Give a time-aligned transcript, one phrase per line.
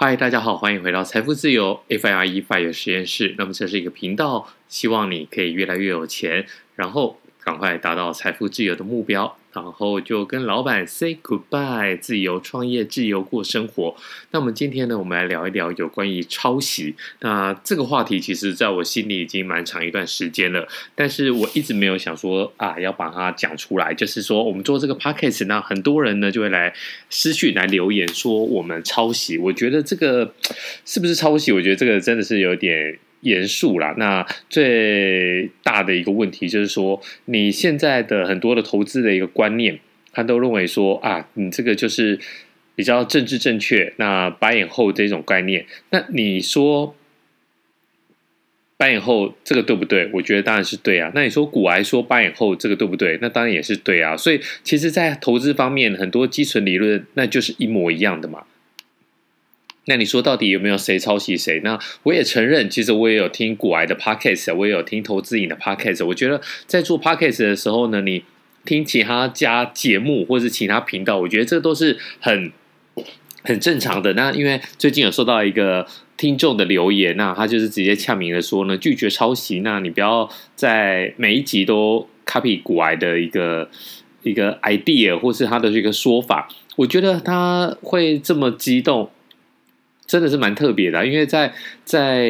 [0.00, 3.34] 嗨，大家好，欢迎回到财富自由 FIRE FIRE 实验室。
[3.36, 9.36] 那么这是一个频道，希望你可以越来越有钱，然后赶快达到财富自由的目标。
[9.62, 13.94] 然后就跟老板 say goodbye，自由创业，自由过生活。
[14.30, 16.94] 那么今天呢，我们来聊一聊有关于抄袭。
[17.20, 23.92] 那这个话题其实在我心里已经蛮长一段时间了，但是我一直没有想说啊，要把它讲出来。
[23.92, 26.72] 就是说，我们做这个 podcast，那很多人呢就会来
[27.10, 29.36] 私讯来留言说我们抄袭。
[29.38, 30.32] 我觉得这个
[30.84, 31.52] 是不是抄袭？
[31.52, 32.98] 我觉得这个真的是有点。
[33.20, 39.80] 严肃啦，那最大的一个问题就是说，你现在的很多的投资的一个观念，
[40.12, 42.18] 他都认为说啊，你这个就是
[42.74, 46.94] 比较政治正确，那 buy and hold 这种概念，那你说
[48.78, 50.08] buy and hold 这个对不对？
[50.12, 51.10] 我觉得当然是对啊。
[51.12, 53.18] 那你说股癌说 buy and hold 这个对不对？
[53.20, 54.16] 那当然也是对啊。
[54.16, 58.44] 所以其实，在投资方面，很多基础理论那就是一模一样的嘛。
[59.88, 61.62] 那你说到底有没有谁抄袭谁？
[61.64, 66.04] 那我也承认，其实我也有听股癌的 podcast，我也有听投资影的 podcast。
[66.04, 68.22] 我觉得在做 podcast 的时候呢，你
[68.66, 72.52] 听其他家节目或者是其他频道，我觉得这都是很
[73.42, 74.12] 很正常的。
[74.12, 75.86] 那因为最近有收到一个
[76.18, 79.60] 听众的留言，那他就是直接呛明的说呢，拒绝抄袭。
[79.60, 83.70] 那你不要在每一集都 copy 股癌的一个
[84.22, 86.46] 一个 idea 或是他的这个说法。
[86.76, 89.10] 我觉得他会这么激动。
[90.08, 91.52] 真的是蛮特别的，因为在
[91.84, 92.26] 在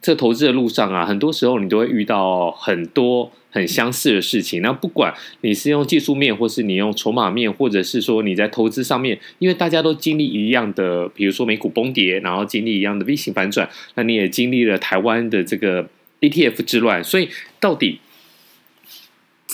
[0.00, 4.62] 这投资的路上啊，很多时候你都会遇到很多很相似的事情。
[4.62, 15.88] 那不管你是用技术面，或是你用筹码面，或者是说你在投资上面，因为大家都经历一样的，比如说美股崩跌，然后经历一样的 V 型反转，那你也经历了台湾的这个
[16.20, 17.98] ETF 之乱，所以到底，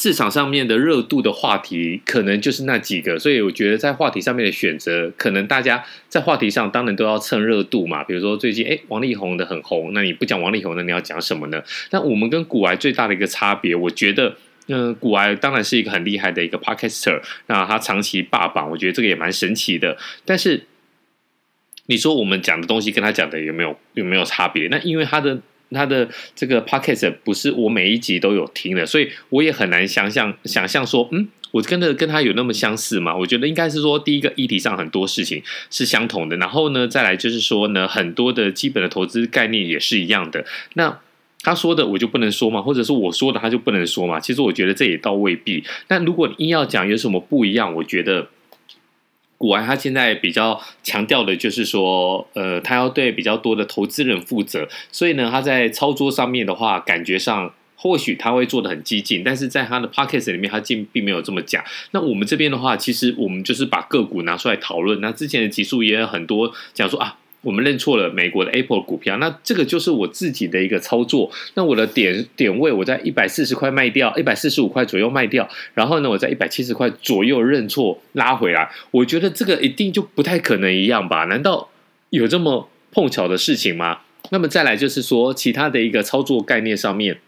[0.00, 8.02] 市场上面的热度的话题可能就是那几个，所以我觉得在话题上面的选择，可能大家在话题上当然都要蹭热度嘛。
[8.02, 11.62] 比如说最近哎，王力宏的很红，那你不讲王力宏，那你要讲什么呢？
[11.90, 14.34] 那我们跟古癌最大的一个差别，我觉得，
[14.68, 19.98] 嗯，古埃当然是一个很厉害的一个 podcaster，那他长期霸榜，我觉得这个也蛮神奇的。
[20.24, 20.64] 但是
[21.84, 24.66] 你说我们讲的东西跟他讲的有没有有没有差别？
[24.68, 25.38] 那因为他的。
[25.72, 33.16] 他的这个 podcast 不是我每一集都有听的，所以我也很难想象想象说，嗯，我跟的跟他有那么相似吗？
[33.16, 40.44] 我觉得应该是说，第一个议题上很多事情是相同的，然后呢，再来就是说呢，很多的基本的投资概念也是一样的。
[40.74, 40.98] 那
[41.42, 44.18] 他说的我就不能说嘛，或者是我说的他就不能说嘛？
[44.20, 45.64] 其实我觉得这也倒未必。
[45.86, 48.28] 但如果你硬要讲有什么不一样，我觉得。
[49.40, 61.64] 股癌他现在比较强调的就是说，呃，他要对比较多的投资人负责，所以呢，他在操作上面的话，感觉上或许他会做的很激进，但是在他的 podcast 里面，他竟并没有这么讲。
[61.92, 65.00] 那我们这边的话，其实我们就是把个股拿出来讨论。
[65.00, 67.16] 那之前的集数也有很多讲说啊。
[67.42, 71.30] 我们认错了美国的 Apple 股票，那这个就是我自己的一个操作。
[71.54, 78.70] 那我的点点位，我在一百四十块卖掉，一百四十五块左右卖掉，然后呢，我在一百七十块左右认错拉回来。
[78.90, 81.24] 我觉得这个一定就不太可能一样吧？
[81.24, 81.70] 难道
[82.10, 84.00] 有这么碰巧的事情吗？
[84.30, 87.20] 那么再来就是说，其他的一个操作概念上面，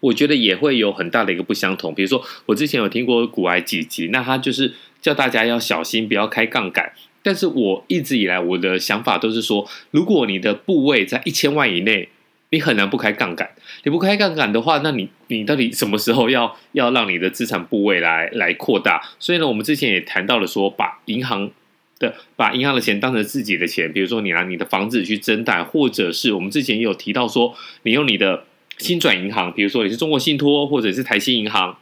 [0.00, 1.94] 我觉得也会有很大的一个不相同。
[1.94, 6.92] 比如说，我之前有听过股癌几集，那他就是叫大家要小心，不要开杠杆。
[7.28, 12.08] 但是我一直以来我的想法都是说，如果你的部位在一千万以内，
[12.48, 13.50] 你很难不开杠杆。
[13.84, 19.02] 你不开杠杆的话，那你你到底什么时候要要让你的资产部位来来扩大？
[19.18, 21.50] 所以呢，我们之前也谈到了说，把银行
[21.98, 28.44] 的把银行的钱当成自己的钱，比如说你拿你的房子去增贷，或者是我们之前也有提到说，你用你的
[28.78, 31.76] 新转银行，比如说你是中国信托或者是台新银行，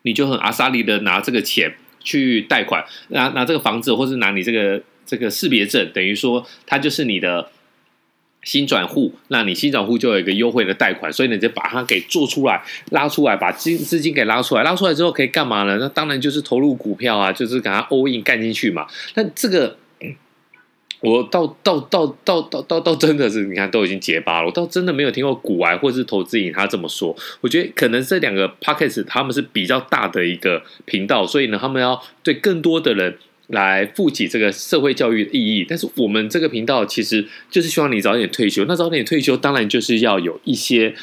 [0.00, 1.74] 你就很阿莎力的拿这个钱。
[2.04, 7.50] 去贷款，拿拿这个房子，或是拿你这个这个识别证，等于说它就是你的
[8.42, 15.78] 新转户，那你新转户就有一个优惠的贷款，所以你就把它给做出来，拉出来，把资资金给拉出来，拉出来之后可以干嘛呢？
[15.80, 18.86] 那当然就是投入股票啊，就是给它 all in 干进去嘛。
[19.14, 19.76] 那这个。
[21.04, 24.46] 我倒倒倒倒倒倒倒真的是，你看都已经结巴了。
[24.46, 27.14] 我倒真的没有听过股癌或是投资瘾他这么说。
[27.42, 33.18] 我觉得可能这两个 podcast 他们是比较大的一个频道，所以呢，他们要对更多的人
[33.48, 35.66] 来负起这个社会教育的意义。
[35.68, 38.64] 但是我们这个频道其实就是希望你早点退休。
[38.64, 40.94] 那早点退休，当然就是要有一些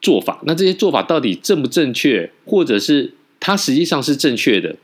[0.00, 0.40] 做法。
[0.46, 4.76] 那这些做法到底正不正确，或者是它实际上是正确的？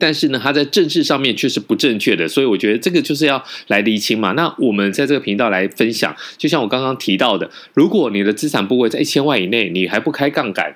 [0.00, 4.32] 但是呢，它在政治上面却是不正确的，所以我觉得这个就是要来厘清嘛。
[4.32, 10.74] 那我们在这个频道来分享，就像我刚刚提到的，如果你的资产部位在一千万以内，你还不开杠杆，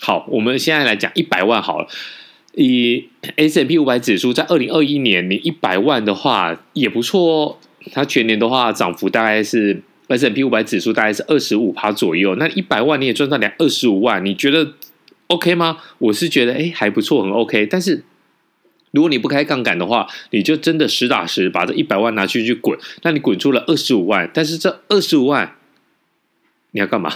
[0.00, 1.88] 好，我们现在来讲一百万好了。
[2.54, 7.56] 以 S M P 五百指数在二零二一年，你一百万的话也不错哦。
[7.92, 12.34] 它全年的话涨幅大概是 S M P 五百指数大概是二十五趴左右。
[12.34, 14.72] 那一百万你也赚到两二十五万，你觉得
[15.28, 15.78] OK 吗？
[15.98, 17.64] 我是觉得哎还不错，很 OK。
[17.66, 18.02] 但是
[18.92, 25.56] 如果你不开杠杆的话，你就真的实打实把这一百万拿去去滚，那你滚出了二十五万，但是这二十五万
[26.72, 27.12] 你要干嘛？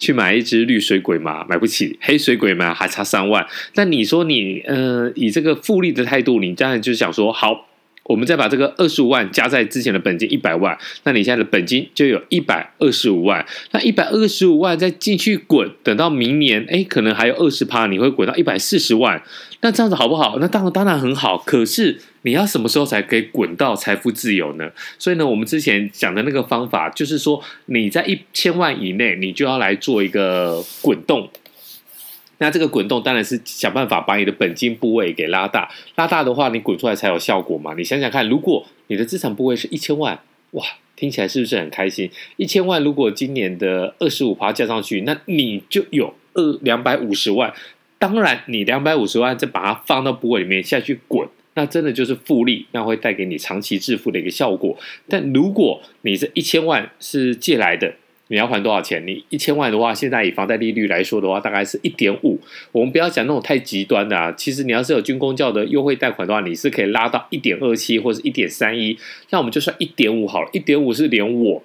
[0.00, 3.46] 去买一只绿水鬼嘛，买不起；黑水鬼嘛，还差三万。
[3.74, 7.67] 那你说你呃，以这个复利的态度，你当然就想说，好，
[8.08, 13.44] 我们再把这个二十五万加在之前的本金一百万，那你现在的本金就有一百二十五万。
[13.72, 19.22] 那一百二十五万再进去滚，等到明年，哎，可能还有二十趴，你会滚到一百四十万。
[19.60, 20.38] 那这样子好不好？
[20.40, 21.36] 那当然当然很好。
[21.36, 24.70] 可是你要什么时候才可以滚到财富自由呢？
[24.98, 31.28] 所以呢，我们之前讲的那个方法，就是说你在一千万以内，你就要来做一个滚动。
[32.38, 37.74] 那这个滚动当然是想办法把你的本金部位给拉大，拉大的话，你滚出来才有效果嘛。
[37.76, 40.20] 你想想看，如果你的资产部位是一千万，
[40.52, 40.64] 哇，
[40.94, 42.10] 听起来是不是很开心？
[42.36, 47.52] 一千万如果今年的二十五趴加上去，那你就有二两百五十万。
[47.98, 54.78] 当然，你两百五十万再把它放到部位里面下去滚，那真的就是复利，那会带给你长期致富的一个效果。
[55.08, 57.96] 但如果你这一千万是借来的，
[58.28, 59.06] 你要还多少钱？
[59.06, 62.38] 你一千万的话，现在以房贷利率来说的话，大概是一点五。
[62.72, 68.96] 我们不要讲那种太极端的啊，其实你要是有军工教的优惠贷款的话，你是可以拉到一点二七或者一点三一。
[69.30, 71.62] 那我们就算一点五好了，一点五是连我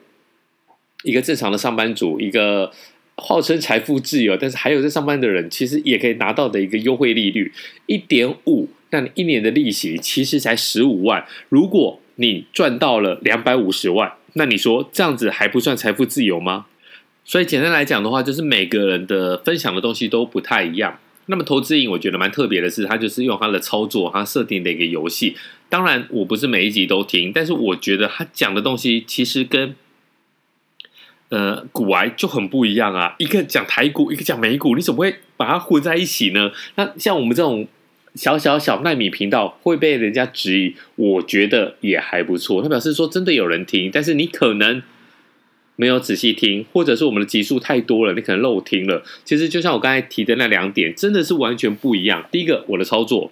[1.04, 2.72] 一个正常的上班族一个。
[3.16, 7.54] 号称财富自由，但是还有在上班的人，其实也可以拿到的一个优惠利率
[7.86, 11.24] 一点五，那你一年的利息其实才十五万。
[11.48, 16.66] 如果你赚到了两百五十万，那你说这样子还不算财富自由吗？
[17.26, 21.00] 所以简单来讲的话，就是每个人的分享的东西都不太一样。
[21.28, 25.36] 那么投资瘾，我觉得蛮特别的是，它就是用它的操作，它设定的一个游戏。
[25.70, 29.76] 当然，我不是每一集都听，但是我觉得他讲的东西其实跟。
[31.30, 36.52] 呃，股癌就很不一样啊，一个讲台股，一个讲美股，你怎么会把它混在一起呢？
[36.76, 37.68] 那像我们这种
[38.16, 42.62] 小小小奈米频道会被人家质疑，我觉得也还不错。
[42.62, 44.82] 他表示说真的有人听，但是你可能
[45.76, 49.04] 没有仔细听，或者是我们的集数太多了，你可能漏听了。
[49.26, 52.26] 其实就像我刚才提的那两点，真的是完全不一样。
[52.32, 53.32] 第一个，我的操作。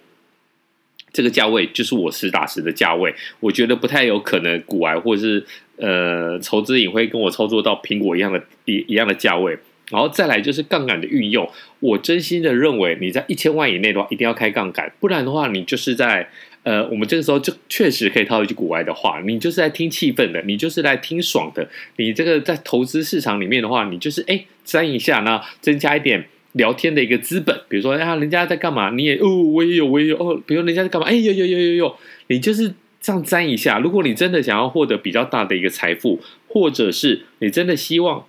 [1.14, 5.44] 这个价位就是我实打实的价位，我觉得不太有可能股癌或者是
[5.76, 9.58] 呃投资瘾会跟我操作到苹果一样的一一样的价位，
[9.90, 11.48] 然后再来就是杠杆的运用，
[11.80, 16.28] 我真心的认为你在一千万以内的话一定要开杠杆，不然的话你就是在
[16.62, 26.26] 呃我们这个时候就确实可以套一句古外的话，你就是在听气氛的，你就是来听爽的，你这个在投资市场里面的话，你就是哎沾一下呢，增加一点。
[26.54, 30.38] 聊天的一个资本，比如说啊，人家在干嘛，你也哦，我也有，我也有哦。
[30.46, 31.96] 比如人家在干嘛，哎，有有有有有，
[32.26, 33.78] 你就是这样沾一下。
[33.78, 38.26] 如果你真的想要获得比较大的一个财富，或者是你真的希望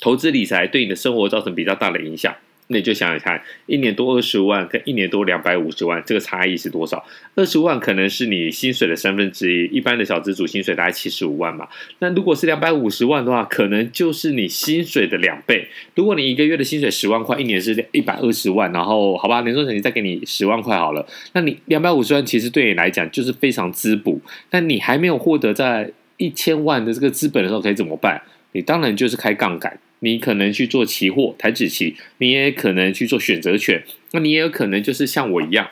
[0.00, 2.34] 投资理财对你的生活造成比较大的影响。
[2.70, 7.02] 那你就想想看，一年多二十万跟一年多两百五十万，这个差异是多少？
[7.34, 11.66] 二十万可能是你薪水的三分之一，一般的小资主薪水大概七十五万嘛。
[12.00, 15.66] 那如果是两百五十万的话，可能就是你薪水的两倍。
[15.94, 24.20] 如果你一个月的薪水十万块，一年是一百二十万，然后好吧，年终奖金再给你十万块好了，那你两百五十万其实对你来讲就是非常滋补。
[24.50, 28.20] 但你还没有获得在一千万的这个资本的时候，可以怎么办？
[28.52, 29.78] 你当然就是开杠杆。
[30.00, 35.68] 你可能去做期货、台指期，你也可能去做选择权，那你也有可能就是像我一样，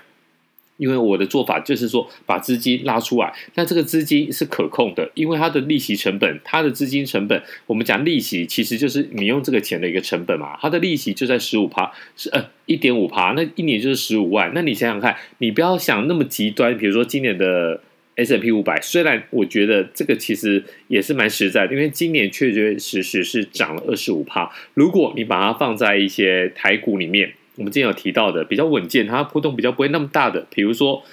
[0.77, 17.81] 因为我的做法就是说把资金拉出来，那这个资金是可控的，因为它的利息成本、它的资金成本，我们讲利息其实就是你用这个钱的一个成本嘛，它的利息就在十五趴，是呃一点五趴，那一年就是十五万，那你想想看，你不要想那么极端，比如说今年的。
[18.17, 24.51] S&P 五百，虽然我觉得这个其实也是蛮实在的，因为今年确确实实是涨了二十五趴。
[24.75, 31.05] 如果你把它放在一些台股里面，我们之前有提到的比较稳健，它波动比较不会那么大的，比如说。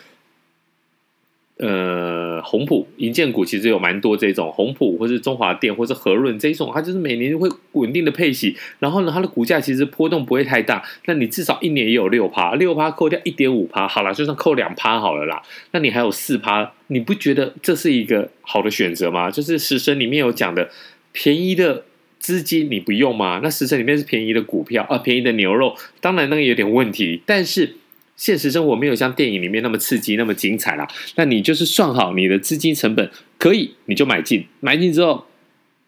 [1.58, 8.58] 呃，宏普银建股其实有蛮多这种宏普，或是中华电，或是和润这种，它就是每年会稳定的配息。
[8.80, 10.84] 然后呢，它的股价其实波动不会太大。
[11.06, 15.44] 那你至少一年也有六趴，六趴扣掉一点五趴，好了，就算扣两趴好了啦。
[15.72, 19.30] 那你还有四趴，你不觉得这是一个好的选择吗？
[19.30, 20.72] 就是食神里面有讲的，
[21.12, 21.84] 便宜的
[22.18, 23.42] 资金你不用吗？
[23.44, 27.76] 那食神里面是便宜的股票啊，便宜的牛肉，当然那个有点问题，但是。
[28.16, 30.88] 现实生活没有像电影里面那么刺激、那么精彩啦。
[31.16, 35.26] 那你就是算好你的资金成本，可以你就买进，买进之后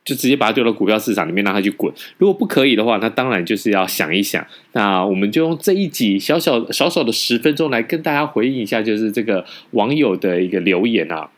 [0.04, 1.94] 就直接把它丢到股票市场里面让它去滚。
[2.18, 4.46] 如果不可以的话，那当然就是要想一想。
[4.74, 11.30] 那我们就用这一集小小少少的十分钟来跟大家回应一下，就是这个网友的一个留言啊。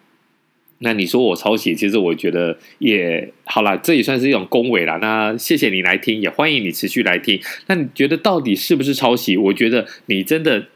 [0.79, 4.97] 那你说我抄袭，其实我觉得也好啦，这也算是一种恭维啦。
[5.01, 7.39] 那谢谢你来听，也欢迎你持续来听。
[7.67, 9.35] 那你觉得到底是不是抄袭？
[9.35, 10.67] 我觉得你真的。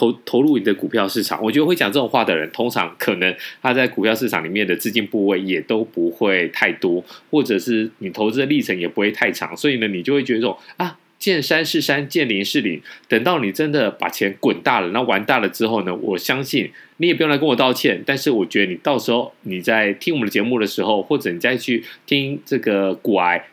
[0.00, 12.80] 投投入你的股票市场，我觉得会讲这种话的人，通常可能他在股票市场里面的资金部位也都不会太多，或者是你投资的历程也不会太长，所以呢，你就会觉得这种啊，见山是山，见林是林。
[13.08, 18.02] 等到你真的把钱滚大了，那玩大了之后呢，我相信你也不用来跟我道歉。
[18.06, 23.44] 但是我觉得你到时候你在听我们的节目的时候，或者你再去听这个股癌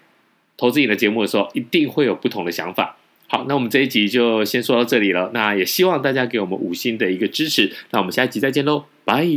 [0.56, 2.96] 投资你的节目的时候，一定会有不同的想法。
[3.28, 5.32] 好，那我们这一集就先说到这里了。
[5.34, 7.72] 那也希望大家给我们五星的一个支持。
[7.92, 9.28] 那我们下一集再见喽，拜。